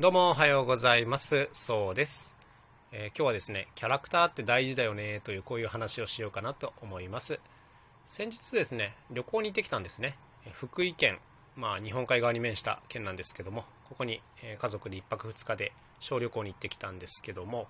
[0.00, 1.50] どうもおはようございます。
[1.52, 2.34] そうです、
[2.90, 7.38] えー、今日はですねキャラクターって大事だよねというこういう話をしようかなと思います。
[8.06, 10.16] 先日ですね旅行に行ってきたんですね。
[10.52, 11.18] 福井県
[11.54, 14.22] まあ日本海側に面した県なんですけどもここに
[14.58, 17.68] 家族で1泊2日で小旅行に行ってきたんですけども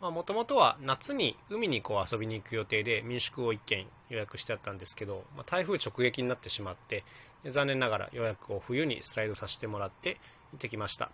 [0.00, 7.02] もともとは夏に海にこう遊びに行く予定で民宿を1軒予約してあったんですけど、まあ、台風直撃になってしまって
[7.44, 10.20] 残念ながら予約を冬にスライドさせてもらって
[10.52, 11.10] 行ってきました。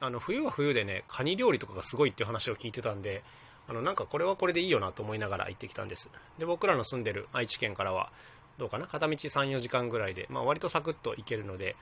[0.00, 3.22] あの冬は冬でねカニ料理とかがすごいっていう話を聞いてたんで
[3.68, 6.10] あのなんかこれはこれでいいよなと思いながら行ってきたんです。
[6.38, 8.10] で僕らの住んでる愛知県からは
[8.58, 11.76] どうかな片道34時間ぐらいで、まあ、割とサクッと行けるので、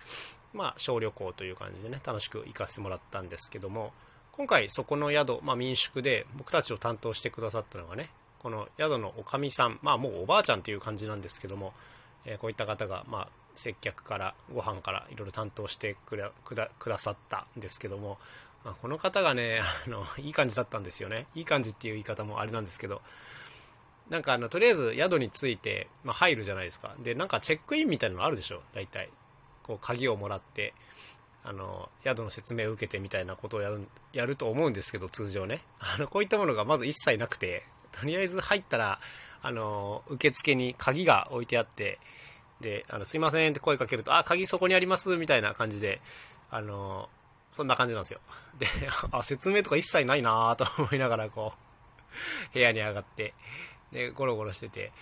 [0.55, 3.93] まあ、小旅行という感じでね楽しく行かせてもらったんですけども
[4.33, 8.09] 今回そこの宿、まあ、民宿で僕たちを担当してくださったのがね
[8.39, 11.75] この宿のおかみさんまあもうおばあちゃんっていう感じなんですけども、
[12.25, 16.30] えー、こういった方が、まあ、接客からご飯からいろいろ担当してくだ
[16.79, 18.19] くださったんですけども、
[18.65, 21.27] まあ、この方がね あのいい感じだったんですよね。
[21.34, 23.03] いい感じっていう言い方もあれなんですけど
[24.08, 26.95] なんかあのとりあえず宿に着いて、まあ、入るじゃないですか。
[26.98, 28.62] でなんかチェックインみたいなのあるでしょ？
[28.75, 29.08] 大体。
[29.62, 30.75] こう鍵をもらって
[31.45, 35.62] あの宿の説明を受けてみたいなことをやるやると思うんですけど通常ね。
[35.78, 39.00] あのこういったものがまず一切なくてとりあえず入ったら
[39.41, 41.98] あの受付に鍵が置いてあって
[42.62, 46.00] であのすいませんって声かけるとあ鍵そこにありますみたいな感じで
[46.50, 47.10] あの
[47.50, 48.20] そんな感じなんですよ。
[48.58, 48.66] で
[49.10, 51.52] あ説明とか一切ないなと思いながらこ
[52.50, 53.34] う部屋に上がって
[53.92, 54.92] でゴロゴロしてて。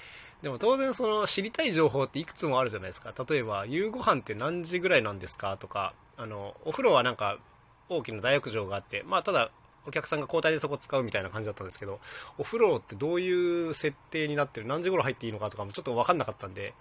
[0.43, 3.13] でも当然その知りたい情報っていくつもあるじゃないですか。
[3.29, 7.39] 例えば夕ご飯って何時ぐらいなんですかとかあのお風呂はなんか
[7.91, 9.51] 大きな大浴場があってまあただ
[9.87, 12.01] お客さんが交代でそこ使うみたいな感じだったんですけど
[12.39, 16.75] お風呂ってどういう設定になってる何時頃入っていいのかとかもちょっと分かんなかったんで、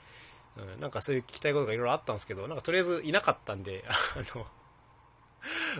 [0.57, 4.47] うん、なんかそういう聞きたいことがいろいろあったんですけどなんかとりあえずいなかったんで あの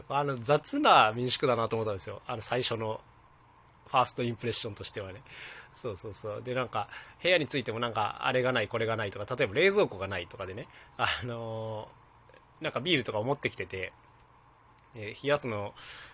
[0.10, 2.22] あの雑な民宿だなと思ったんですよ。
[2.28, 3.02] あの最初の
[3.88, 5.22] ファーストインプレッションとしてはね。
[5.74, 6.42] そうそうそう。
[6.42, 6.88] でなんか
[7.22, 10.68] 部屋についてもなんかあれがないこれがないとか例えば冷蔵庫がないとかでね
[10.98, 11.90] あの
[12.62, 13.94] なんかビールとかを持ってきてて、
[14.96, 15.74] え、冷やすの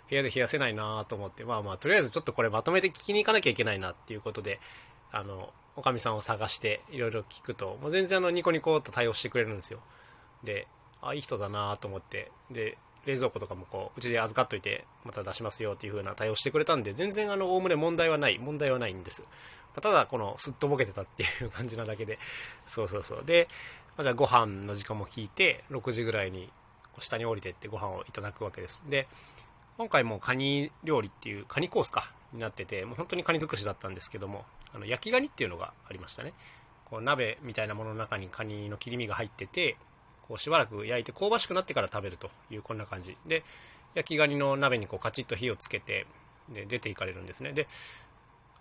[0.10, 4.60] 部屋で冷やせないなと思って、まあまあ、とりあえずちょっとこれまとめて聞きに行かなきゃいけないなっていうことで、
[5.16, 9.80] あの、おかみさんを探していろいろ聞くと、もう全然あの、ニコニコと対応してくれるんですよ。
[10.44, 10.68] で、
[11.02, 19.24] あ、いい人だなと思って、で、冷蔵庫とかもこう、うちで預かっといて、また出しますよっていう風な対応してくれたんで、全然あの、おおむね問題はない、問題はないんです。
[19.74, 22.20] まただ、この、すっとぼけてたっていう感じなだけで、
[22.66, 23.24] そうそうそう。
[23.26, 23.48] で、
[23.96, 26.50] まあ、じゃあご飯の時間も聞いて、6時ぐらいに
[27.00, 28.84] 下に降りてってご飯をいただくわけです。
[28.90, 29.08] で、
[29.78, 36.34] 今回もカニ料理っていう、カニコースか、になってて、もう本当にカニ尽くしだったんですけども、あの焼きガニっていうのがありましたね。
[36.86, 39.78] こう鍋みたいなものの中にカニの切り身が入ってて、
[40.28, 43.44] こうしばらく焼いて香ばしくなってから食べるというこんな感じで
[43.94, 46.08] 焼きガニの鍋にこうカチッと火をつけて
[46.50, 47.68] で出ていかれるんですねで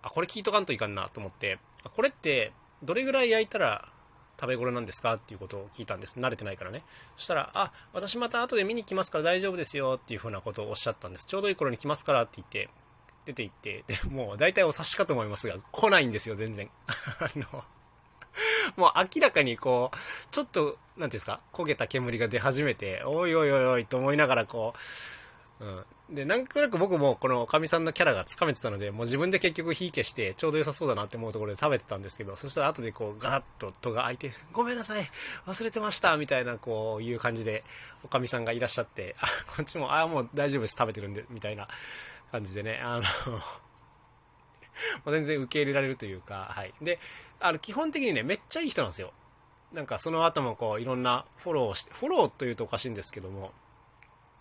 [0.02, 1.58] あこれ聞いとかんといかんなと思って
[1.96, 2.52] これって
[2.82, 3.88] どれぐらい焼いたら
[4.38, 6.18] 食べ頃なんですかっていうことを聞いたんです。
[6.18, 6.82] 慣れてないからね。
[7.16, 11.26] そしたら、あ、私また後で見に来ますから大丈夫ですよっていうふうなことをおっしゃったんです。
[11.26, 12.68] ちょうどいい頃に来ますからって言って、
[13.26, 16.70] 出て行って、で、もう大体お察しかと思いますが、来ないんですよ、全然。
[16.86, 17.64] あの、
[18.76, 19.96] もう明らかにこう、
[20.30, 24.74] ちょっと、なんていうんですか、焦げた煙が出始めて、おいおいおいおいと思いながらこ
[25.60, 25.84] う、うん。
[26.14, 35.10] で、なんとなく僕もこのおかみさんのキャラがつかめてたので、もう自分で結局火消してちょうど良さそうだなって思うところで食べてたんですけど、そしたら後でこうガラッと戸が開いて、ごめんなさい
[35.46, 37.64] 忘れてましたみたいなこういう感じで、
[38.04, 39.26] おかみさんがいらっしゃって、あ、
[39.56, 41.68] こっちも、あ、もう大丈夫です食べてるんで、みたいな
[42.34, 43.02] 感じでね、あの
[43.32, 43.38] も
[45.06, 46.74] う全然受け入れられるというか、はい。
[46.82, 46.98] で、
[47.38, 49.12] あの、基本的にね、めっちゃいい人なんですよ。
[49.72, 53.52] なんかその後もこう、いろんなフォローして、フォローというとおかしいんですけども、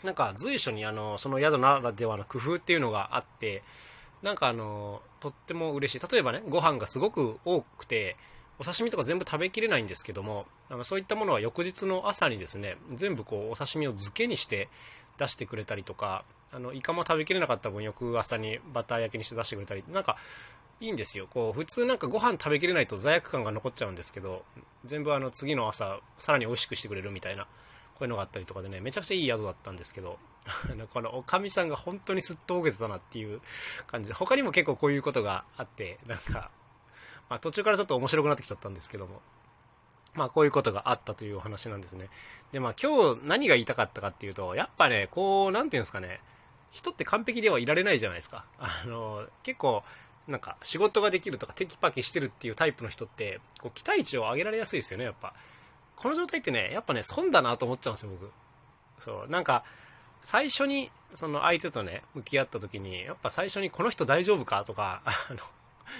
[0.03, 3.63] なんか随所にあのその宿ならではの工夫っていうのがあって
[4.21, 8.17] なんかあのとっても嬉しい例えばねご飯がすごく多くて
[8.59, 14.67] お刺身とか全部食べきれないんですけどもあのそういったものは翌日の朝にですね全部こうお刺身を漬けにして
[15.17, 20.17] 出してくれたりとかあのイカも食べきれなかった分翌朝にバター焼きにして出してくれたりなんか
[20.79, 24.44] いいんですよこう普通なんかご飯食べきれないと罪悪感が残っちゃうんですけど
[24.85, 27.47] 全部あの次の朝さらに美味しくしてくれるみたいな
[27.94, 30.17] こういうのがあったりとかでね、めちゃくちゃいい宿だったんですけど、
[30.70, 33.41] あのこのおかみさんが本当にすっとぼけてたなっていう
[33.88, 36.52] 感じで、他にも結構こういうことがあって、なんか、
[37.29, 39.22] まあ途中からちょっと面白くなってきちゃったんですけども、
[40.16, 42.09] まあこういうことがあったというお話なんですね。
[42.52, 46.20] で、まあ今日何が言いたかったかっていうと、やっぱね、こう、なんていうんですかね、
[46.73, 48.43] 人って完璧ではいられないじゃないですか。
[48.59, 49.84] あの、結構、
[50.28, 55.34] なんか仕事ができるとかテキパキしてるっていうタイプの人って、こう期待値を上げられやすいですよね、やっぱ。
[55.96, 58.31] この状態ってね、やっぱね、損だなと思っちゃうんですよ、僕。
[58.99, 59.64] そう、なんか、
[60.23, 65.40] 最初にその相手とね向き合った時にやっぱ最初にこの人大丈夫かとかあの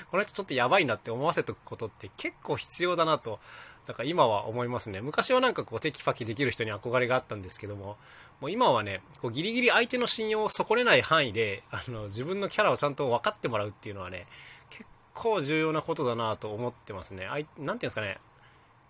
[0.10, 3.40] この人ちょっとやばいなって思わせておくことって結構必要だなと
[3.88, 5.02] だから今は思いますね。
[5.02, 7.98] 昔はなんかこうテキパキできる人に憧れがあったんですけども
[8.40, 14.26] もう今はねこうギリギリ相手の信用を損ねない範囲であの自分のキャラをちゃんと分かってもらうっていうのはね
[14.70, 17.26] 結構重要なことだなと思ってますね。
[17.26, 18.20] あいなんていうんですかね。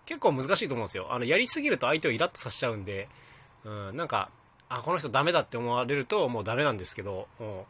[0.06, 1.08] 結構難しいと思うんですよ。
[1.10, 3.08] あのやりすぎると相手をイラッとさせちゃうんで、
[3.64, 4.30] うん、なんか
[4.68, 7.64] あこの人ダメだって思われるともうダメなんですけど、もう、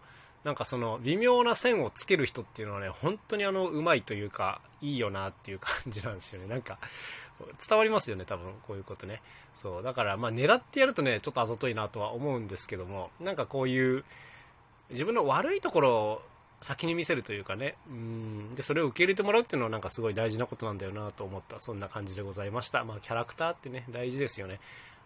[0.45, 6.49] なんかその微妙な線をつける人っていうのはね本当にあのうまいというかいいよなっていう感じなんですよね。
[6.49, 6.79] なんか
[7.67, 9.23] 伝わりますよね多分こういうことね。
[9.55, 14.05] そうだからまあ狙ってやるとねちょっとあざといなとは思うんですけどもなんかこういう
[14.91, 16.23] 自分の悪いところを
[16.61, 21.59] 先に見せるというかねうんでそれを受け入れてもらうっていうのはなんかすごい大事なことなんだよなと思った。
[21.59, 22.85] そんな感じでございました。
[22.85, 24.61] まあキャラクターってね大事ですよね。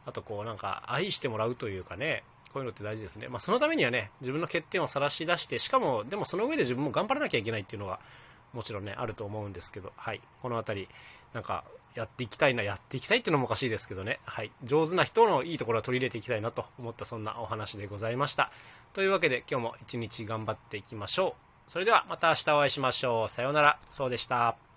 [0.06, 8.00] あとこうなんか愛してもらうというかねこういうのって大事ですねまあそのためにはね自分の欠点を晒し出してしかもでもその上で自分も頑張らなきゃいけないっていうのは
[8.52, 10.88] もちろんねあると思うんですけどはいこの辺り
[11.34, 11.64] なんか
[11.98, 14.20] やっていきたいな、やっていきたいっていうのもおかしいですけどね。
[14.24, 14.52] はい。
[14.62, 18.52] 上手な人のいいところを取り入れていきたいなと思ったそんなお話でございました。
[18.92, 21.34] というわけで今日も一日頑張っていきましょ
[21.66, 21.70] う。
[21.70, 23.28] それではまた明日お会いしましょう。
[23.28, 23.78] さようなら。
[23.90, 24.68] そうでした。